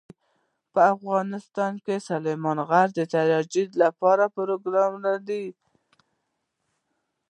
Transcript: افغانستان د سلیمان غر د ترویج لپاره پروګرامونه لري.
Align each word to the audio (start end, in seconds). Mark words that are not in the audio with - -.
افغانستان 0.93 1.71
د 1.87 1.89
سلیمان 2.09 2.57
غر 2.69 2.87
د 2.97 2.99
ترویج 3.13 3.71
لپاره 3.83 4.23
پروګرامونه 4.37 5.09
لري. 5.27 5.45